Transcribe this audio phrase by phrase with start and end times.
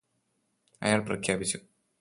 [0.81, 1.59] അയാള് പ്രഖ്യാപിച്ചു